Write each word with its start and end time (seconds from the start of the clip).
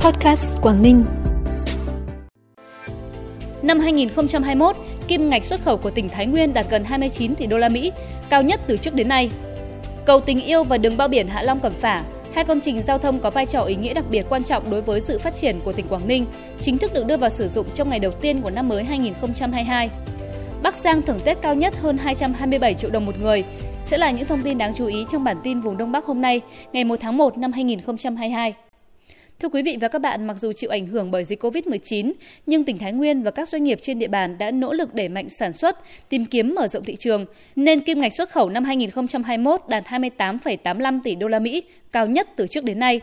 Podcast 0.00 0.60
Quảng 0.62 0.82
Ninh. 0.82 1.04
Năm 3.62 3.80
2021, 3.80 4.76
kim 5.08 5.28
ngạch 5.28 5.44
xuất 5.44 5.60
khẩu 5.64 5.76
của 5.76 5.90
tỉnh 5.90 6.08
Thái 6.08 6.26
Nguyên 6.26 6.52
đạt 6.52 6.66
gần 6.70 6.84
29 6.84 7.34
tỷ 7.34 7.46
đô 7.46 7.58
la 7.58 7.68
Mỹ, 7.68 7.92
cao 8.30 8.42
nhất 8.42 8.60
từ 8.66 8.76
trước 8.76 8.94
đến 8.94 9.08
nay. 9.08 9.30
Cầu 10.04 10.20
Tình 10.20 10.40
Yêu 10.40 10.64
và 10.64 10.78
đường 10.78 10.96
bao 10.96 11.08
biển 11.08 11.28
Hạ 11.28 11.42
Long 11.42 11.60
Cẩm 11.60 11.72
Phả, 11.72 12.02
hai 12.34 12.44
công 12.44 12.60
trình 12.60 12.82
giao 12.82 12.98
thông 12.98 13.18
có 13.18 13.30
vai 13.30 13.46
trò 13.46 13.60
ý 13.60 13.76
nghĩa 13.76 13.94
đặc 13.94 14.04
biệt 14.10 14.26
quan 14.28 14.44
trọng 14.44 14.70
đối 14.70 14.82
với 14.82 15.00
sự 15.00 15.18
phát 15.18 15.34
triển 15.34 15.60
của 15.64 15.72
tỉnh 15.72 15.88
Quảng 15.88 16.08
Ninh, 16.08 16.26
chính 16.60 16.78
thức 16.78 16.94
được 16.94 17.06
đưa 17.06 17.16
vào 17.16 17.30
sử 17.30 17.48
dụng 17.48 17.66
trong 17.74 17.90
ngày 17.90 17.98
đầu 17.98 18.12
tiên 18.12 18.42
của 18.42 18.50
năm 18.50 18.68
mới 18.68 18.84
2022. 18.84 19.90
Bắc 20.62 20.76
Giang 20.76 21.02
thưởng 21.02 21.20
Tết 21.24 21.42
cao 21.42 21.54
nhất 21.54 21.74
hơn 21.80 21.98
227 21.98 22.74
triệu 22.74 22.90
đồng 22.90 23.06
một 23.06 23.20
người, 23.20 23.44
sẽ 23.84 23.98
là 23.98 24.10
những 24.10 24.26
thông 24.26 24.42
tin 24.42 24.58
đáng 24.58 24.74
chú 24.74 24.86
ý 24.86 25.04
trong 25.10 25.24
bản 25.24 25.36
tin 25.44 25.60
vùng 25.60 25.76
Đông 25.76 25.92
Bắc 25.92 26.04
hôm 26.04 26.20
nay, 26.20 26.40
ngày 26.72 26.84
1 26.84 26.96
tháng 27.00 27.16
1 27.16 27.38
năm 27.38 27.52
2022. 27.52 28.54
Thưa 29.40 29.48
quý 29.48 29.62
vị 29.62 29.76
và 29.80 29.88
các 29.88 29.98
bạn, 29.98 30.26
mặc 30.26 30.36
dù 30.40 30.52
chịu 30.52 30.70
ảnh 30.70 30.86
hưởng 30.86 31.10
bởi 31.10 31.24
dịch 31.24 31.42
COVID-19, 31.44 32.12
nhưng 32.46 32.64
tỉnh 32.64 32.78
Thái 32.78 32.92
Nguyên 32.92 33.22
và 33.22 33.30
các 33.30 33.48
doanh 33.48 33.64
nghiệp 33.64 33.78
trên 33.82 33.98
địa 33.98 34.08
bàn 34.08 34.38
đã 34.38 34.50
nỗ 34.50 34.72
lực 34.72 34.94
đẩy 34.94 35.08
mạnh 35.08 35.28
sản 35.28 35.52
xuất, 35.52 35.78
tìm 36.08 36.24
kiếm 36.24 36.54
mở 36.54 36.68
rộng 36.68 36.84
thị 36.84 36.96
trường, 36.96 37.26
nên 37.56 37.80
kim 37.80 38.00
ngạch 38.00 38.12
xuất 38.14 38.30
khẩu 38.30 38.48
năm 38.48 38.64
2021 38.64 39.60
đạt 39.68 39.84
28,85 39.86 41.00
tỷ 41.04 41.14
đô 41.14 41.28
la 41.28 41.38
Mỹ, 41.38 41.62
cao 41.92 42.06
nhất 42.06 42.28
từ 42.36 42.46
trước 42.46 42.64
đến 42.64 42.78
nay. 42.78 43.00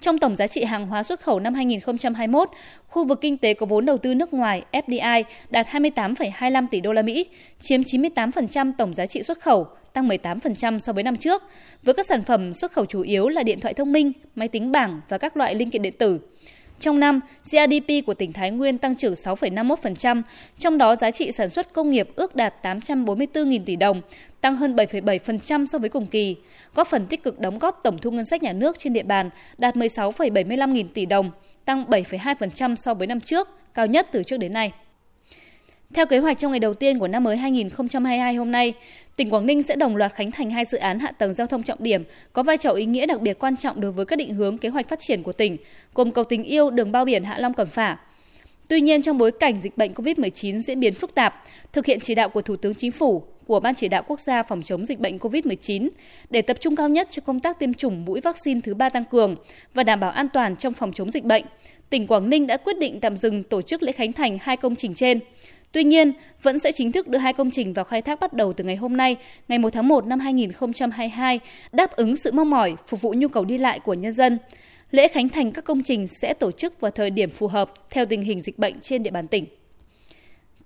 Trong 0.00 0.18
tổng 0.18 0.36
giá 0.36 0.46
trị 0.46 0.64
hàng 0.64 0.86
hóa 0.86 1.02
xuất 1.02 1.20
khẩu 1.20 1.40
năm 1.40 1.54
2021, 1.54 2.48
khu 2.88 3.04
vực 3.04 3.20
kinh 3.20 3.38
tế 3.38 3.54
có 3.54 3.66
vốn 3.66 3.86
đầu 3.86 3.98
tư 3.98 4.14
nước 4.14 4.32
ngoài 4.34 4.62
FDI 4.72 5.22
đạt 5.50 5.66
28,25 5.66 6.66
tỷ 6.70 6.80
đô 6.80 6.92
la 6.92 7.02
Mỹ, 7.02 7.26
chiếm 7.60 7.80
98% 7.82 8.72
tổng 8.78 8.94
giá 8.94 9.06
trị 9.06 9.22
xuất 9.22 9.40
khẩu, 9.40 9.66
tăng 9.94 10.08
18% 10.08 10.78
so 10.78 10.92
với 10.92 11.02
năm 11.02 11.16
trước, 11.16 11.42
với 11.82 11.94
các 11.94 12.06
sản 12.06 12.22
phẩm 12.22 12.52
xuất 12.52 12.72
khẩu 12.72 12.86
chủ 12.86 13.00
yếu 13.00 13.28
là 13.28 13.42
điện 13.42 13.60
thoại 13.60 13.74
thông 13.74 13.92
minh, 13.92 14.12
máy 14.34 14.48
tính 14.48 14.72
bảng 14.72 15.00
và 15.08 15.18
các 15.18 15.36
loại 15.36 15.54
linh 15.54 15.70
kiện 15.70 15.82
điện 15.82 15.94
tử. 15.98 16.20
Trong 16.80 17.00
năm, 17.00 17.20
GDP 17.44 18.06
của 18.06 18.14
tỉnh 18.14 18.32
Thái 18.32 18.50
Nguyên 18.50 18.78
tăng 18.78 18.94
trưởng 18.94 19.14
6,51%, 19.14 20.22
trong 20.58 20.78
đó 20.78 20.96
giá 20.96 21.10
trị 21.10 21.32
sản 21.32 21.48
xuất 21.48 21.72
công 21.72 21.90
nghiệp 21.90 22.08
ước 22.16 22.36
đạt 22.36 22.54
844.000 22.62 23.64
tỷ 23.64 23.76
đồng, 23.76 24.00
tăng 24.40 24.56
hơn 24.56 24.76
7,7% 24.76 25.66
so 25.66 25.78
với 25.78 25.88
cùng 25.88 26.06
kỳ, 26.06 26.36
góp 26.74 26.88
phần 26.88 27.06
tích 27.06 27.22
cực 27.22 27.40
đóng 27.40 27.58
góp 27.58 27.80
tổng 27.82 27.98
thu 27.98 28.10
ngân 28.10 28.24
sách 28.24 28.42
nhà 28.42 28.52
nước 28.52 28.78
trên 28.78 28.92
địa 28.92 29.02
bàn 29.02 29.30
đạt 29.58 29.76
16,75 29.76 30.72
nghìn 30.72 30.88
tỷ 30.88 31.06
đồng, 31.06 31.30
tăng 31.64 31.84
7,2% 31.84 32.76
so 32.76 32.94
với 32.94 33.06
năm 33.06 33.20
trước, 33.20 33.48
cao 33.74 33.86
nhất 33.86 34.08
từ 34.12 34.22
trước 34.22 34.36
đến 34.36 34.52
nay. 34.52 34.72
Theo 35.94 36.06
kế 36.06 36.18
hoạch 36.18 36.38
trong 36.38 36.50
ngày 36.50 36.60
đầu 36.60 36.74
tiên 36.74 36.98
của 36.98 37.08
năm 37.08 37.24
mới 37.24 37.36
2022 37.36 38.34
hôm 38.34 38.50
nay, 38.50 38.72
tỉnh 39.16 39.30
Quảng 39.30 39.46
Ninh 39.46 39.62
sẽ 39.62 39.76
đồng 39.76 39.96
loạt 39.96 40.14
khánh 40.14 40.30
thành 40.30 40.50
hai 40.50 40.64
dự 40.64 40.78
án 40.78 40.98
hạ 40.98 41.12
tầng 41.18 41.34
giao 41.34 41.46
thông 41.46 41.62
trọng 41.62 41.82
điểm 41.82 42.04
có 42.32 42.42
vai 42.42 42.56
trò 42.56 42.70
ý 42.70 42.84
nghĩa 42.84 43.06
đặc 43.06 43.20
biệt 43.20 43.38
quan 43.38 43.56
trọng 43.56 43.80
đối 43.80 43.92
với 43.92 44.06
các 44.06 44.16
định 44.16 44.34
hướng 44.34 44.58
kế 44.58 44.68
hoạch 44.68 44.88
phát 44.88 44.98
triển 44.98 45.22
của 45.22 45.32
tỉnh, 45.32 45.56
gồm 45.94 46.10
cầu 46.10 46.24
tình 46.24 46.42
yêu 46.42 46.70
đường 46.70 46.92
bao 46.92 47.04
biển 47.04 47.24
Hạ 47.24 47.38
Long 47.38 47.54
Cẩm 47.54 47.68
Phả. 47.68 47.96
Tuy 48.68 48.80
nhiên 48.80 49.02
trong 49.02 49.18
bối 49.18 49.30
cảnh 49.32 49.60
dịch 49.62 49.76
bệnh 49.76 49.92
COVID-19 49.92 50.62
diễn 50.62 50.80
biến 50.80 50.94
phức 50.94 51.14
tạp, 51.14 51.44
thực 51.72 51.86
hiện 51.86 52.00
chỉ 52.00 52.14
đạo 52.14 52.28
của 52.28 52.42
Thủ 52.42 52.56
tướng 52.56 52.74
Chính 52.74 52.92
phủ, 52.92 53.22
của 53.46 53.60
Ban 53.60 53.74
chỉ 53.74 53.88
đạo 53.88 54.02
quốc 54.06 54.20
gia 54.20 54.42
phòng 54.42 54.62
chống 54.62 54.86
dịch 54.86 55.00
bệnh 55.00 55.18
COVID-19 55.18 55.88
để 56.30 56.42
tập 56.42 56.56
trung 56.60 56.76
cao 56.76 56.88
nhất 56.88 57.08
cho 57.10 57.22
công 57.26 57.40
tác 57.40 57.58
tiêm 57.58 57.74
chủng 57.74 58.04
mũi 58.04 58.20
vaccine 58.20 58.60
thứ 58.64 58.74
ba 58.74 58.88
tăng 58.88 59.04
cường 59.04 59.36
và 59.74 59.82
đảm 59.82 60.00
bảo 60.00 60.10
an 60.10 60.26
toàn 60.32 60.56
trong 60.56 60.72
phòng 60.72 60.92
chống 60.92 61.10
dịch 61.10 61.24
bệnh, 61.24 61.44
tỉnh 61.90 62.06
Quảng 62.06 62.30
Ninh 62.30 62.46
đã 62.46 62.56
quyết 62.56 62.78
định 62.78 63.00
tạm 63.00 63.16
dừng 63.16 63.42
tổ 63.42 63.62
chức 63.62 63.82
lễ 63.82 63.92
khánh 63.92 64.12
thành 64.12 64.38
hai 64.40 64.56
công 64.56 64.76
trình 64.76 64.94
trên. 64.94 65.20
Tuy 65.74 65.84
nhiên, 65.84 66.12
vẫn 66.42 66.58
sẽ 66.58 66.72
chính 66.72 66.92
thức 66.92 67.08
đưa 67.08 67.18
hai 67.18 67.32
công 67.32 67.50
trình 67.50 67.72
vào 67.72 67.84
khai 67.84 68.02
thác 68.02 68.20
bắt 68.20 68.32
đầu 68.32 68.52
từ 68.52 68.64
ngày 68.64 68.76
hôm 68.76 68.96
nay, 68.96 69.16
ngày 69.48 69.58
1 69.58 69.72
tháng 69.72 69.88
1 69.88 70.06
năm 70.06 70.20
2022, 70.20 71.40
đáp 71.72 71.90
ứng 71.90 72.16
sự 72.16 72.32
mong 72.32 72.50
mỏi, 72.50 72.74
phục 72.86 73.00
vụ 73.00 73.14
nhu 73.16 73.28
cầu 73.28 73.44
đi 73.44 73.58
lại 73.58 73.80
của 73.80 73.94
nhân 73.94 74.12
dân. 74.12 74.38
Lễ 74.90 75.08
khánh 75.08 75.28
thành 75.28 75.52
các 75.52 75.64
công 75.64 75.82
trình 75.82 76.06
sẽ 76.08 76.34
tổ 76.34 76.52
chức 76.52 76.80
vào 76.80 76.90
thời 76.90 77.10
điểm 77.10 77.30
phù 77.30 77.46
hợp 77.46 77.72
theo 77.90 78.06
tình 78.06 78.22
hình 78.22 78.42
dịch 78.42 78.58
bệnh 78.58 78.80
trên 78.80 79.02
địa 79.02 79.10
bàn 79.10 79.28
tỉnh. 79.28 79.46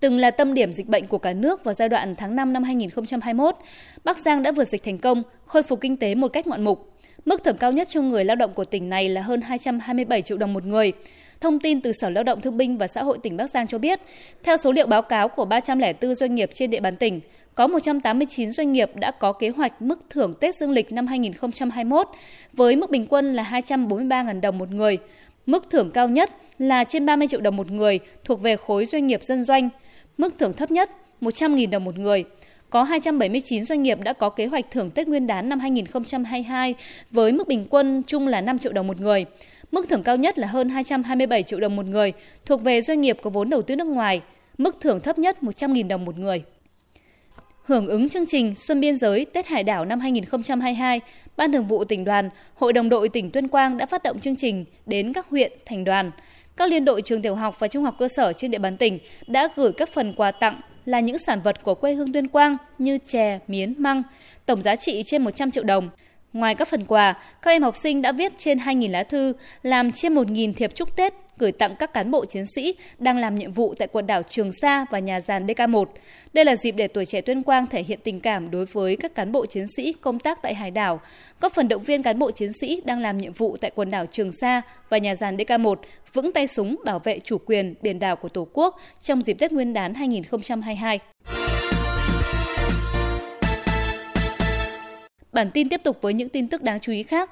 Từng 0.01 0.19
là 0.19 0.31
tâm 0.31 0.55
điểm 0.55 0.73
dịch 0.73 0.89
bệnh 0.89 1.06
của 1.06 1.19
cả 1.19 1.33
nước 1.33 1.64
vào 1.64 1.75
giai 1.75 1.89
đoạn 1.89 2.14
tháng 2.17 2.36
5 2.36 2.52
năm 2.52 2.63
2021, 2.63 3.57
Bắc 4.05 4.19
Giang 4.19 4.42
đã 4.42 4.52
vượt 4.52 4.69
dịch 4.69 4.85
thành 4.85 4.98
công, 4.98 5.23
khôi 5.45 5.63
phục 5.63 5.80
kinh 5.80 5.96
tế 5.96 6.14
một 6.14 6.29
cách 6.29 6.46
ngoạn 6.46 6.64
mục. 6.64 6.98
Mức 7.25 7.45
thưởng 7.45 7.57
cao 7.57 7.73
nhất 7.73 7.89
cho 7.90 8.02
người 8.02 8.25
lao 8.25 8.36
động 8.36 8.55
của 8.55 8.64
tỉnh 8.64 8.89
này 8.89 9.08
là 9.08 9.23
hơn 9.23 9.40
227 9.40 10.23
triệu 10.23 10.39
đồng 10.39 10.52
một 10.52 10.64
người. 10.64 10.92
Thông 11.41 11.61
tin 11.61 11.81
từ 11.81 11.93
Sở 11.93 12.11
Lao 12.11 12.25
động 12.25 12.41
Thương 12.41 12.57
binh 12.57 12.79
và 12.79 12.87
Xã 12.87 13.03
hội 13.03 13.19
tỉnh 13.23 13.37
Bắc 13.37 13.51
Giang 13.51 13.67
cho 13.67 13.79
biết, 13.79 14.01
theo 14.43 14.57
số 14.57 14.73
liệu 14.73 14.87
báo 14.87 15.03
cáo 15.03 15.29
của 15.29 15.45
304 15.45 16.15
doanh 16.15 16.35
nghiệp 16.35 16.51
trên 16.55 16.71
địa 16.71 16.81
bàn 16.81 16.97
tỉnh, 16.97 17.21
có 17.55 17.67
189 17.67 18.51
doanh 18.51 18.73
nghiệp 18.73 18.91
đã 18.95 19.11
có 19.11 19.33
kế 19.33 19.49
hoạch 19.49 19.83
mức 19.83 19.99
thưởng 20.11 20.35
Tết 20.41 20.57
Dương 20.57 20.71
lịch 20.71 20.93
năm 20.93 21.07
2021 21.07 22.09
với 22.53 22.77
mức 22.77 22.91
bình 22.91 23.07
quân 23.07 23.35
là 23.35 23.43
243.000 23.43 24.41
đồng 24.41 24.59
một 24.59 24.71
người. 24.71 24.99
Mức 25.47 25.71
thưởng 25.71 25.91
cao 25.91 26.09
nhất 26.09 26.31
là 26.59 26.85
trên 26.85 27.07
30 27.07 27.29
triệu 27.29 27.41
đồng 27.41 27.57
một 27.57 27.70
người 27.70 27.99
thuộc 28.25 28.41
về 28.41 28.57
khối 28.57 28.87
doanh 28.87 29.07
nghiệp 29.07 29.23
dân 29.23 29.45
doanh. 29.45 29.69
Mức 30.19 30.35
thưởng 30.39 30.53
thấp 30.53 30.70
nhất 30.70 30.91
100.000 31.20 31.70
đồng 31.70 31.85
một 31.85 31.99
người. 31.99 32.25
Có 32.70 32.83
279 32.83 33.65
doanh 33.65 33.83
nghiệp 33.83 33.99
đã 34.01 34.13
có 34.13 34.31
kế 34.31 34.47
hoạch 34.47 34.70
thưởng 34.70 34.91
Tết 34.91 35.09
Nguyên 35.09 35.27
đán 35.27 35.49
năm 35.49 35.61
2022 35.61 36.75
với 37.11 37.33
mức 37.33 37.49
bình 37.49 37.67
quân 37.70 38.03
chung 38.07 38.27
là 38.27 38.41
5 38.41 38.59
triệu 38.59 38.73
đồng 38.73 38.87
một 38.87 39.01
người. 39.01 39.25
Mức 39.73 39.89
thưởng 39.89 40.02
cao 40.02 40.17
nhất 40.17 40.39
là 40.39 40.46
hơn 40.46 40.68
227 40.68 41.42
triệu 41.42 41.61
đồng 41.61 41.77
một 41.77 41.86
người, 41.86 42.12
thuộc 42.46 42.62
về 42.62 42.80
doanh 42.80 43.01
nghiệp 43.01 43.18
có 43.23 43.30
vốn 43.30 43.51
đầu 43.51 43.62
tư 43.62 43.77
nước 43.77 43.86
ngoài. 43.86 44.20
Mức 44.58 44.77
thưởng 44.80 45.01
thấp 45.01 45.18
nhất 45.18 45.36
100.000 45.42 45.89
đồng 45.89 46.05
một 46.05 46.18
người. 46.18 46.42
Hưởng 47.64 47.86
ứng 47.86 48.08
chương 48.08 48.27
trình 48.27 48.55
Xuân 48.55 48.80
Biên 48.80 48.96
giới 48.96 49.27
Tết 49.33 49.46
Hải 49.46 49.64
đảo 49.64 49.84
năm 49.84 50.01
2022, 50.01 51.01
Ban 51.36 51.52
Thường 51.52 51.67
vụ 51.67 51.84
tỉnh 51.84 52.05
đoàn, 52.05 52.30
Hội 52.55 52.73
đồng 52.73 52.89
đội 52.89 53.08
tỉnh 53.08 53.30
Tuyên 53.30 53.48
Quang 53.48 53.77
đã 53.77 53.86
phát 53.86 54.02
động 54.02 54.20
chương 54.20 54.36
trình 54.36 54.64
đến 54.86 55.12
các 55.12 55.27
huyện, 55.30 55.52
thành 55.67 55.84
đoàn. 55.84 56.11
Các 56.57 56.68
liên 56.68 56.84
đội 56.84 57.02
trường 57.02 57.23
tiểu 57.23 57.34
học 57.34 57.57
và 57.58 57.68
trung 57.68 57.84
học 57.84 57.95
cơ 57.98 58.08
sở 58.08 58.33
trên 58.33 58.51
địa 58.51 58.58
bàn 58.58 58.77
tỉnh 58.77 58.98
đã 59.27 59.48
gửi 59.57 59.73
các 59.73 59.89
phần 59.92 60.12
quà 60.12 60.30
tặng 60.30 60.61
là 60.84 61.01
những 61.01 61.18
sản 61.18 61.40
vật 61.45 61.62
của 61.62 61.74
quê 61.74 61.95
hương 61.95 62.12
Tuyên 62.12 62.28
Quang 62.28 62.57
như 62.78 62.98
chè, 63.08 63.39
miến, 63.48 63.74
măng, 63.78 64.02
tổng 64.46 64.62
giá 64.62 64.77
trị 64.77 65.02
trên 65.07 65.24
100 65.24 65.51
triệu 65.51 65.64
đồng. 65.64 65.90
Ngoài 66.33 66.55
các 66.55 66.68
phần 66.68 66.84
quà, 66.84 67.14
các 67.42 67.50
em 67.50 67.62
học 67.62 67.77
sinh 67.77 68.02
đã 68.02 68.12
viết 68.12 68.33
trên 68.39 68.58
2.000 68.58 68.90
lá 68.90 69.02
thư, 69.02 69.33
làm 69.62 69.92
trên 69.92 70.14
1.000 70.14 70.52
thiệp 70.52 70.74
chúc 70.74 70.96
Tết 70.96 71.14
gửi 71.39 71.52
tặng 71.52 71.77
các 71.78 71.92
cán 71.92 72.11
bộ 72.11 72.24
chiến 72.24 72.44
sĩ 72.56 72.74
đang 72.98 73.18
làm 73.18 73.34
nhiệm 73.34 73.52
vụ 73.52 73.74
tại 73.78 73.89
quần 73.92 74.06
đảo 74.06 74.22
Trường 74.22 74.50
Sa 74.62 74.86
và 74.90 74.98
nhà 74.98 75.20
giàn 75.20 75.46
DK1. 75.46 75.84
Đây 76.33 76.44
là 76.44 76.56
dịp 76.56 76.72
để 76.72 76.89
tuổi 76.89 77.06
trẻ 77.06 77.20
Tuyên 77.20 77.42
Quang 77.42 77.66
thể 77.66 77.83
hiện 77.83 77.98
tình 78.05 78.20
cảm 78.20 78.50
đối 78.50 78.66
với 78.66 78.96
các 78.96 79.14
cán 79.14 79.33
bộ 79.33 79.46
chiến 79.46 79.66
sĩ 79.77 79.92
công 79.92 80.18
tác 80.18 80.42
tại 80.42 80.55
hải 80.55 80.70
đảo, 80.70 81.00
góp 81.40 81.52
phần 81.55 81.68
động 81.68 81.83
viên 81.83 82.02
cán 82.02 82.18
bộ 82.18 82.30
chiến 82.30 82.50
sĩ 82.60 82.80
đang 82.84 83.00
làm 83.00 83.18
nhiệm 83.18 83.33
vụ 83.33 83.56
tại 83.60 83.70
quần 83.74 83.90
đảo 83.90 84.06
Trường 84.06 84.33
Sa 84.40 84.62
và 84.89 84.98
nhà 84.98 85.14
giàn 85.14 85.36
DK1 85.36 85.74
vững 86.12 86.33
tay 86.33 86.46
súng 86.46 86.77
bảo 86.84 86.98
vệ 86.98 87.20
chủ 87.24 87.39
quyền 87.39 87.74
biển 87.83 87.98
đảo 87.98 88.16
của 88.16 88.28
Tổ 88.28 88.48
quốc 88.52 88.80
trong 89.00 89.22
dịp 89.22 89.34
Tết 89.34 89.52
Nguyên 89.52 89.72
đán 89.72 89.95
2022. 89.95 90.98
Bản 95.39 95.51
tin 95.51 95.69
tiếp 95.69 95.81
tục 95.85 95.99
với 96.03 96.15
những 96.15 96.29
tin 96.29 96.49
tức 96.49 96.63
đáng 96.63 96.81
chú 96.81 96.93
ý 96.93 97.03
khác. 97.03 97.31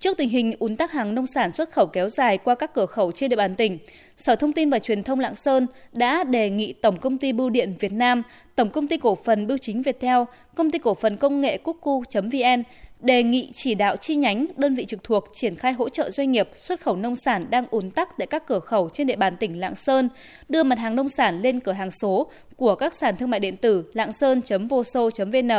Trước 0.00 0.16
tình 0.18 0.28
hình 0.28 0.52
ùn 0.58 0.76
tắc 0.76 0.92
hàng 0.92 1.14
nông 1.14 1.26
sản 1.26 1.52
xuất 1.52 1.70
khẩu 1.70 1.86
kéo 1.86 2.08
dài 2.08 2.38
qua 2.38 2.54
các 2.54 2.74
cửa 2.74 2.86
khẩu 2.86 3.12
trên 3.12 3.30
địa 3.30 3.36
bàn 3.36 3.54
tỉnh, 3.54 3.78
Sở 4.16 4.36
Thông 4.36 4.52
tin 4.52 4.70
và 4.70 4.78
Truyền 4.78 5.02
thông 5.02 5.20
Lạng 5.20 5.34
Sơn 5.34 5.66
đã 5.92 6.24
đề 6.24 6.50
nghị 6.50 6.72
Tổng 6.72 6.96
công 6.96 7.18
ty 7.18 7.32
Bưu 7.32 7.50
điện 7.50 7.74
Việt 7.80 7.92
Nam, 7.92 8.22
Tổng 8.54 8.70
công 8.70 8.86
ty 8.86 8.96
cổ 8.96 9.18
phần 9.24 9.46
Bưu 9.46 9.58
chính 9.58 9.82
Viettel, 9.82 10.16
Công 10.54 10.70
ty 10.70 10.78
cổ 10.78 10.94
phần 10.94 11.16
công 11.16 11.40
nghệ 11.40 11.58
Cuckoo.vn 11.58 12.62
đề 13.00 13.22
nghị 13.22 13.50
chỉ 13.54 13.74
đạo 13.74 13.96
chi 13.96 14.16
nhánh, 14.16 14.46
đơn 14.56 14.74
vị 14.74 14.84
trực 14.84 15.04
thuộc 15.04 15.24
triển 15.34 15.56
khai 15.56 15.72
hỗ 15.72 15.88
trợ 15.88 16.10
doanh 16.10 16.32
nghiệp 16.32 16.48
xuất 16.58 16.80
khẩu 16.80 16.96
nông 16.96 17.16
sản 17.16 17.46
đang 17.50 17.66
ùn 17.70 17.90
tắc 17.90 18.08
tại 18.18 18.26
các 18.26 18.46
cửa 18.46 18.60
khẩu 18.60 18.88
trên 18.92 19.06
địa 19.06 19.16
bàn 19.16 19.36
tỉnh 19.36 19.60
Lạng 19.60 19.74
Sơn, 19.74 20.08
đưa 20.48 20.62
mặt 20.62 20.78
hàng 20.78 20.96
nông 20.96 21.08
sản 21.08 21.40
lên 21.40 21.60
cửa 21.60 21.72
hàng 21.72 21.90
số 21.90 22.30
của 22.56 22.74
các 22.74 22.94
sàn 22.94 23.16
thương 23.16 23.30
mại 23.30 23.40
điện 23.40 23.56
tử 23.56 23.84
lạng 23.92 24.12
sơn.voso.vn, 24.12 25.50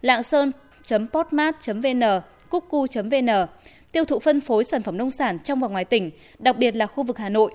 lạng 0.00 0.22
sơn 0.22 0.52
sơn.portmart.vn, 0.90 2.02
cuckoo.vn 2.50 3.46
tiêu 3.92 4.04
thụ 4.04 4.18
phân 4.18 4.40
phối 4.40 4.64
sản 4.64 4.82
phẩm 4.82 4.96
nông 4.96 5.10
sản 5.10 5.38
trong 5.44 5.60
và 5.60 5.68
ngoài 5.68 5.84
tỉnh, 5.84 6.10
đặc 6.38 6.58
biệt 6.58 6.76
là 6.76 6.86
khu 6.86 7.04
vực 7.04 7.18
Hà 7.18 7.28
Nội. 7.28 7.54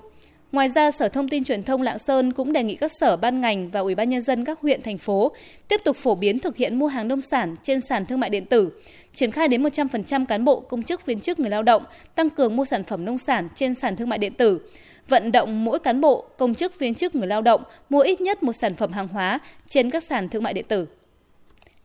Ngoài 0.52 0.68
ra, 0.68 0.90
Sở 0.90 1.08
Thông 1.08 1.28
tin 1.28 1.44
Truyền 1.44 1.62
thông 1.62 1.82
Lạng 1.82 1.98
Sơn 1.98 2.32
cũng 2.32 2.52
đề 2.52 2.62
nghị 2.62 2.76
các 2.76 2.90
sở 3.00 3.16
ban 3.16 3.40
ngành 3.40 3.70
và 3.70 3.80
Ủy 3.80 3.94
ban 3.94 4.10
nhân 4.10 4.20
dân 4.20 4.44
các 4.44 4.60
huyện 4.60 4.82
thành 4.82 4.98
phố 4.98 5.32
tiếp 5.68 5.80
tục 5.84 5.96
phổ 5.96 6.14
biến 6.14 6.38
thực 6.38 6.56
hiện 6.56 6.78
mua 6.78 6.86
hàng 6.86 7.08
nông 7.08 7.20
sản 7.20 7.56
trên 7.62 7.80
sàn 7.80 8.06
thương 8.06 8.20
mại 8.20 8.30
điện 8.30 8.44
tử, 8.44 8.70
triển 9.14 9.30
khai 9.30 9.48
đến 9.48 9.62
100% 9.62 10.26
cán 10.26 10.44
bộ, 10.44 10.60
công 10.60 10.82
chức, 10.82 11.06
viên 11.06 11.20
chức 11.20 11.38
người 11.38 11.50
lao 11.50 11.62
động 11.62 11.82
tăng 12.14 12.30
cường 12.30 12.56
mua 12.56 12.64
sản 12.64 12.84
phẩm 12.84 13.04
nông 13.04 13.18
sản 13.18 13.48
trên 13.54 13.74
sàn 13.74 13.96
thương 13.96 14.08
mại 14.08 14.18
điện 14.18 14.34
tử, 14.34 14.60
vận 15.08 15.32
động 15.32 15.64
mỗi 15.64 15.78
cán 15.78 16.00
bộ, 16.00 16.24
công 16.38 16.54
chức, 16.54 16.78
viên 16.78 16.94
chức 16.94 17.14
người 17.14 17.26
lao 17.26 17.42
động 17.42 17.62
mua 17.88 18.00
ít 18.00 18.20
nhất 18.20 18.42
một 18.42 18.52
sản 18.52 18.74
phẩm 18.74 18.92
hàng 18.92 19.08
hóa 19.08 19.38
trên 19.66 19.90
các 19.90 20.04
sàn 20.04 20.28
thương 20.28 20.42
mại 20.42 20.52
điện 20.52 20.64
tử. 20.68 20.86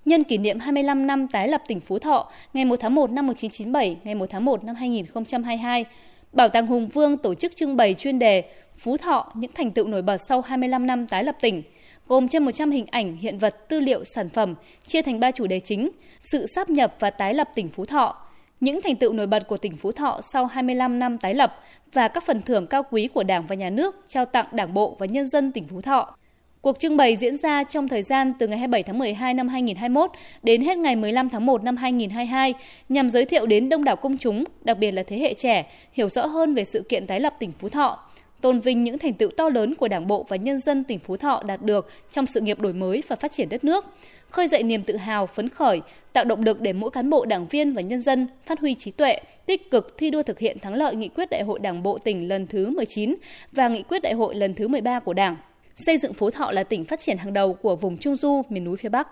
Nhân 0.05 0.23
kỷ 0.23 0.37
niệm 0.37 0.59
25 0.59 1.07
năm 1.07 1.27
tái 1.27 1.47
lập 1.47 1.61
tỉnh 1.67 1.79
Phú 1.79 1.99
Thọ, 1.99 2.31
ngày 2.53 2.65
1 2.65 2.75
tháng 2.79 2.95
1 2.95 3.11
năm 3.11 3.27
1997, 3.27 3.97
ngày 4.03 4.15
1 4.15 4.25
tháng 4.29 4.45
1 4.45 4.63
năm 4.63 4.75
2022, 4.75 5.85
Bảo 6.33 6.49
tàng 6.49 6.67
Hùng 6.67 6.87
Vương 6.87 7.17
tổ 7.17 7.33
chức 7.33 7.55
trưng 7.55 7.77
bày 7.77 7.93
chuyên 7.93 8.19
đề 8.19 8.43
Phú 8.77 8.97
Thọ 8.97 9.31
những 9.33 9.51
thành 9.55 9.71
tựu 9.71 9.87
nổi 9.87 10.01
bật 10.01 10.17
sau 10.17 10.41
25 10.41 10.87
năm 10.87 11.07
tái 11.07 11.23
lập 11.23 11.35
tỉnh, 11.41 11.63
gồm 12.07 12.27
trên 12.27 12.43
100 12.43 12.71
hình 12.71 12.85
ảnh, 12.91 13.17
hiện 13.17 13.37
vật, 13.37 13.69
tư 13.69 13.79
liệu, 13.79 14.03
sản 14.15 14.29
phẩm, 14.29 14.55
chia 14.87 15.01
thành 15.01 15.19
3 15.19 15.31
chủ 15.31 15.47
đề 15.47 15.59
chính: 15.59 15.89
sự 16.31 16.45
sáp 16.55 16.69
nhập 16.69 16.95
và 16.99 17.09
tái 17.09 17.33
lập 17.33 17.49
tỉnh 17.55 17.69
Phú 17.69 17.85
Thọ, 17.85 18.15
những 18.59 18.81
thành 18.81 18.95
tựu 18.95 19.13
nổi 19.13 19.27
bật 19.27 19.47
của 19.47 19.57
tỉnh 19.57 19.77
Phú 19.77 19.91
Thọ 19.91 20.19
sau 20.33 20.45
25 20.45 20.99
năm 20.99 21.17
tái 21.17 21.33
lập 21.33 21.55
và 21.93 22.07
các 22.07 22.23
phần 22.27 22.41
thưởng 22.41 22.67
cao 22.67 22.83
quý 22.91 23.07
của 23.07 23.23
Đảng 23.23 23.47
và 23.47 23.55
Nhà 23.55 23.69
nước 23.69 23.95
trao 24.07 24.25
tặng 24.25 24.45
Đảng 24.51 24.73
bộ 24.73 24.95
và 24.99 25.05
nhân 25.05 25.29
dân 25.29 25.51
tỉnh 25.51 25.67
Phú 25.67 25.81
Thọ. 25.81 26.15
Cuộc 26.61 26.79
trưng 26.79 26.97
bày 26.97 27.15
diễn 27.15 27.37
ra 27.37 27.63
trong 27.63 27.87
thời 27.87 28.03
gian 28.03 28.33
từ 28.39 28.47
ngày 28.47 28.57
27 28.57 28.83
tháng 28.83 28.97
12 28.97 29.33
năm 29.33 29.47
2021 29.47 30.11
đến 30.43 30.61
hết 30.61 30.77
ngày 30.77 30.95
15 30.95 31.29
tháng 31.29 31.45
1 31.45 31.63
năm 31.63 31.77
2022 31.77 32.53
nhằm 32.89 33.09
giới 33.09 33.25
thiệu 33.25 33.45
đến 33.45 33.69
đông 33.69 33.83
đảo 33.83 33.95
công 33.95 34.17
chúng, 34.17 34.43
đặc 34.63 34.77
biệt 34.77 34.91
là 34.91 35.03
thế 35.03 35.19
hệ 35.19 35.33
trẻ, 35.33 35.71
hiểu 35.93 36.09
rõ 36.09 36.25
hơn 36.25 36.53
về 36.53 36.63
sự 36.63 36.81
kiện 36.89 37.07
tái 37.07 37.19
lập 37.19 37.33
tỉnh 37.39 37.51
Phú 37.51 37.69
Thọ, 37.69 37.99
tôn 38.41 38.59
vinh 38.59 38.83
những 38.83 38.97
thành 38.97 39.13
tựu 39.13 39.29
to 39.37 39.49
lớn 39.49 39.75
của 39.75 39.87
Đảng 39.87 40.07
bộ 40.07 40.25
và 40.29 40.37
nhân 40.37 40.59
dân 40.59 40.83
tỉnh 40.83 40.99
Phú 40.99 41.17
Thọ 41.17 41.43
đạt 41.45 41.61
được 41.61 41.89
trong 42.11 42.25
sự 42.25 42.41
nghiệp 42.41 42.59
đổi 42.59 42.73
mới 42.73 43.03
và 43.07 43.15
phát 43.15 43.31
triển 43.31 43.49
đất 43.49 43.63
nước, 43.63 43.85
khơi 44.29 44.47
dậy 44.47 44.63
niềm 44.63 44.83
tự 44.83 44.97
hào, 44.97 45.27
phấn 45.27 45.49
khởi, 45.49 45.81
tạo 46.13 46.23
động 46.23 46.43
lực 46.43 46.61
để 46.61 46.73
mỗi 46.73 46.91
cán 46.91 47.09
bộ 47.09 47.25
đảng 47.25 47.47
viên 47.47 47.73
và 47.73 47.81
nhân 47.81 48.01
dân 48.01 48.27
phát 48.45 48.59
huy 48.59 48.75
trí 48.75 48.91
tuệ, 48.91 49.19
tích 49.45 49.71
cực 49.71 49.97
thi 49.97 50.09
đua 50.09 50.23
thực 50.23 50.39
hiện 50.39 50.59
thắng 50.59 50.73
lợi 50.73 50.95
nghị 50.95 51.07
quyết 51.07 51.29
Đại 51.29 51.43
hội 51.43 51.59
Đảng 51.59 51.83
bộ 51.83 51.97
tỉnh 51.97 52.27
lần 52.27 52.47
thứ 52.47 52.69
19 52.69 53.15
và 53.51 53.67
nghị 53.67 53.83
quyết 53.83 54.01
Đại 54.01 54.13
hội 54.13 54.35
lần 54.35 54.53
thứ 54.53 54.67
13 54.67 54.99
của 54.99 55.13
Đảng 55.13 55.35
xây 55.75 55.97
dựng 55.97 56.13
Phú 56.13 56.29
Thọ 56.29 56.51
là 56.51 56.63
tỉnh 56.63 56.85
phát 56.85 56.99
triển 56.99 57.17
hàng 57.17 57.33
đầu 57.33 57.53
của 57.53 57.75
vùng 57.75 57.97
Trung 57.97 58.15
Du, 58.15 58.41
miền 58.49 58.63
núi 58.63 58.77
phía 58.77 58.89
Bắc. 58.89 59.07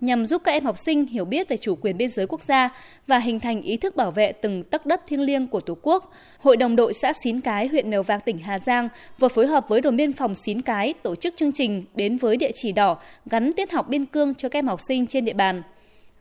Nhằm 0.00 0.26
giúp 0.26 0.42
các 0.44 0.52
em 0.52 0.64
học 0.64 0.78
sinh 0.78 1.06
hiểu 1.06 1.24
biết 1.24 1.48
về 1.48 1.56
chủ 1.56 1.74
quyền 1.74 1.96
biên 1.96 2.08
giới 2.08 2.26
quốc 2.26 2.42
gia 2.42 2.68
và 3.06 3.18
hình 3.18 3.40
thành 3.40 3.62
ý 3.62 3.76
thức 3.76 3.96
bảo 3.96 4.10
vệ 4.10 4.32
từng 4.32 4.64
tấc 4.64 4.86
đất 4.86 5.06
thiêng 5.06 5.20
liêng 5.20 5.46
của 5.46 5.60
Tổ 5.60 5.76
quốc, 5.82 6.12
Hội 6.38 6.56
đồng 6.56 6.76
đội 6.76 6.94
xã 6.94 7.12
Xín 7.24 7.40
Cái, 7.40 7.68
huyện 7.68 7.90
Mèo 7.90 8.02
Vạc, 8.02 8.24
tỉnh 8.24 8.38
Hà 8.38 8.58
Giang 8.58 8.88
vừa 9.18 9.28
phối 9.28 9.46
hợp 9.46 9.68
với 9.68 9.80
đồn 9.80 9.96
biên 9.96 10.12
phòng 10.12 10.34
Xín 10.34 10.62
Cái 10.62 10.94
tổ 11.02 11.14
chức 11.14 11.34
chương 11.36 11.52
trình 11.52 11.84
đến 11.94 12.16
với 12.16 12.36
địa 12.36 12.50
chỉ 12.54 12.72
đỏ 12.72 12.98
gắn 13.26 13.52
tiết 13.52 13.72
học 13.72 13.88
biên 13.88 14.06
cương 14.06 14.34
cho 14.34 14.48
các 14.48 14.58
em 14.58 14.66
học 14.66 14.80
sinh 14.88 15.06
trên 15.06 15.24
địa 15.24 15.32
bàn 15.32 15.62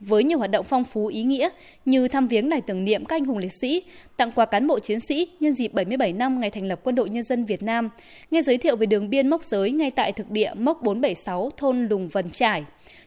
với 0.07 0.23
nhiều 0.23 0.37
hoạt 0.37 0.51
động 0.51 0.65
phong 0.69 0.83
phú 0.83 1.07
ý 1.07 1.23
nghĩa 1.23 1.49
như 1.85 2.07
thăm 2.07 2.27
viếng 2.27 2.49
đài 2.49 2.61
tưởng 2.61 2.83
niệm 2.83 3.05
các 3.05 3.15
anh 3.15 3.25
hùng 3.25 3.37
liệt 3.37 3.53
sĩ, 3.53 3.83
tặng 4.17 4.31
quà 4.31 4.45
cán 4.45 4.67
bộ 4.67 4.79
chiến 4.79 4.99
sĩ 4.99 5.27
nhân 5.39 5.55
dịp 5.55 5.73
77 5.73 6.13
năm 6.13 6.39
ngày 6.39 6.49
thành 6.49 6.67
lập 6.67 6.79
Quân 6.83 6.95
đội 6.95 7.09
Nhân 7.09 7.23
dân 7.23 7.45
Việt 7.45 7.63
Nam, 7.63 7.89
nghe 8.31 8.41
giới 8.41 8.57
thiệu 8.57 8.75
về 8.75 8.85
đường 8.85 9.09
biên 9.09 9.27
mốc 9.27 9.43
giới 9.43 9.71
ngay 9.71 9.91
tại 9.91 10.11
thực 10.11 10.31
địa 10.31 10.51
mốc 10.55 10.81
476 10.81 11.49
thôn 11.57 11.85
Lùng 11.85 12.07
Vần 12.07 12.29
Trải. 12.29 12.63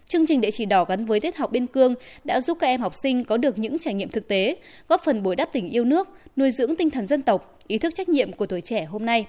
Chương 0.08 0.26
trình 0.26 0.40
địa 0.40 0.50
chỉ 0.50 0.64
đỏ 0.64 0.84
gắn 0.84 1.04
với 1.04 1.20
tiết 1.20 1.36
học 1.36 1.52
biên 1.52 1.66
cương 1.66 1.94
đã 2.24 2.40
giúp 2.40 2.58
các 2.60 2.66
em 2.66 2.80
học 2.80 2.94
sinh 2.94 3.24
có 3.24 3.36
được 3.36 3.58
những 3.58 3.78
trải 3.78 3.94
nghiệm 3.94 4.08
thực 4.08 4.28
tế, 4.28 4.56
góp 4.88 5.04
phần 5.04 5.22
bồi 5.22 5.36
đắp 5.36 5.48
tình 5.52 5.68
yêu 5.68 5.84
nước, 5.84 6.08
nuôi 6.36 6.50
dưỡng 6.50 6.76
tinh 6.76 6.90
thần 6.90 7.06
dân 7.06 7.22
tộc, 7.22 7.58
ý 7.66 7.78
thức 7.78 7.94
trách 7.94 8.08
nhiệm 8.08 8.32
của 8.32 8.46
tuổi 8.46 8.60
trẻ 8.60 8.84
hôm 8.84 9.06
nay. 9.06 9.26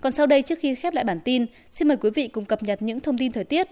Còn 0.00 0.12
sau 0.12 0.26
đây 0.26 0.42
trước 0.42 0.58
khi 0.58 0.74
khép 0.74 0.94
lại 0.94 1.04
bản 1.04 1.20
tin, 1.24 1.46
xin 1.70 1.88
mời 1.88 1.96
quý 1.96 2.10
vị 2.14 2.28
cùng 2.28 2.44
cập 2.44 2.62
nhật 2.62 2.82
những 2.82 3.00
thông 3.00 3.18
tin 3.18 3.32
thời 3.32 3.44
tiết 3.44 3.68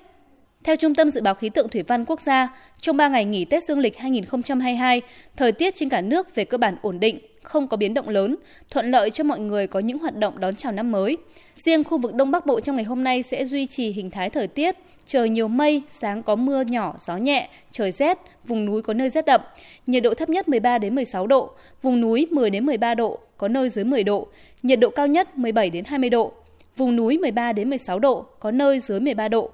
theo 0.65 0.77
Trung 0.77 0.95
tâm 0.95 1.11
Dự 1.11 1.21
báo 1.21 1.35
Khí 1.35 1.49
tượng 1.49 1.69
Thủy 1.69 1.83
văn 1.83 2.05
Quốc 2.05 2.21
gia, 2.21 2.57
trong 2.79 2.97
3 2.97 3.09
ngày 3.09 3.25
nghỉ 3.25 3.45
Tết 3.45 3.65
Dương 3.65 3.79
lịch 3.79 3.99
2022, 3.99 5.03
thời 5.37 5.53
tiết 5.53 5.75
trên 5.77 5.89
cả 5.89 6.01
nước 6.01 6.35
về 6.35 6.45
cơ 6.45 6.59
bản 6.59 6.77
ổn 6.83 7.01
định, 7.01 7.19
không 7.43 7.69
có 7.69 7.77
biến 7.77 7.95
động 7.95 8.09
lớn, 8.09 8.37
thuận 8.71 8.91
lợi 8.91 9.11
cho 9.11 9.25
mọi 9.25 9.41
người 9.41 9.67
có 9.67 9.81
những 9.81 9.99
hoạt 9.99 10.17
động 10.17 10.41
đón 10.41 10.57
chào 10.57 10.73
năm 10.73 10.93
mới. 10.93 11.17
Riêng 11.55 11.85
khu 11.85 11.99
vực 11.99 12.15
Đông 12.15 12.31
Bắc 12.31 12.47
Bộ 12.47 12.61
trong 12.61 12.77
ngày 12.77 12.85
hôm 12.85 13.05
nay 13.05 13.23
sẽ 13.23 13.45
duy 13.45 13.67
trì 13.67 13.91
hình 13.91 14.11
thái 14.11 14.31
thời 14.31 14.47
tiết, 14.47 14.77
trời 15.07 15.29
nhiều 15.29 15.49
mây, 15.49 15.83
sáng 15.91 16.23
có 16.23 16.37
mưa 16.37 16.63
nhỏ, 16.69 16.97
gió 17.01 17.17
nhẹ, 17.17 17.49
trời 17.71 17.93
rét, 17.93 18.19
vùng 18.45 18.65
núi 18.65 18.83
có 18.83 18.95
nơi 18.95 19.09
rét 19.09 19.27
đậm, 19.27 19.41
nhiệt 19.87 20.03
độ 20.03 20.15
thấp 20.15 20.29
nhất 20.29 20.49
13 20.49 20.79
đến 20.79 20.95
16 20.95 21.27
độ, 21.27 21.51
vùng 21.83 22.01
núi 22.01 22.27
10 22.31 22.51
đến 22.51 22.67
13 22.67 22.95
độ, 22.95 23.19
có 23.37 23.49
nơi 23.49 23.69
dưới 23.69 23.85
10 23.85 24.05
độ, 24.05 24.27
nhiệt 24.63 24.81
độ 24.81 24.91
cao 24.91 25.07
nhất 25.07 25.39
17 25.39 25.71
đến 25.71 25.85
20 25.85 26.11
độ, 26.11 26.33
vùng 26.77 26.97
núi 26.97 27.19
13 27.19 27.53
đến 27.53 27.69
16 27.69 27.99
độ, 27.99 28.27
có 28.41 28.51
nơi 28.51 28.81
dưới 28.81 29.01
13 29.01 29.29
độ. 29.29 29.51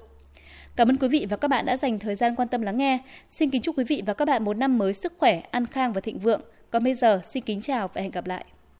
Cảm 0.77 0.89
ơn 0.89 0.97
quý 0.97 1.07
vị 1.07 1.25
và 1.29 1.37
các 1.37 1.47
bạn 1.47 1.65
đã 1.65 1.77
dành 1.77 1.99
thời 1.99 2.15
gian 2.15 2.35
quan 2.35 2.47
tâm 2.47 2.61
lắng 2.61 2.77
nghe. 2.77 2.99
Xin 3.29 3.49
kính 3.49 3.61
chúc 3.61 3.77
quý 3.77 3.83
vị 3.83 4.03
và 4.05 4.13
các 4.13 4.25
bạn 4.25 4.43
một 4.43 4.57
năm 4.57 4.77
mới 4.77 4.93
sức 4.93 5.13
khỏe, 5.17 5.41
an 5.51 5.65
khang 5.65 5.93
và 5.93 6.01
thịnh 6.01 6.19
vượng. 6.19 6.41
Còn 6.69 6.83
bây 6.83 6.93
giờ, 6.93 7.21
xin 7.29 7.43
kính 7.43 7.61
chào 7.61 7.89
và 7.93 8.01
hẹn 8.01 8.11
gặp 8.11 8.27
lại. 8.27 8.45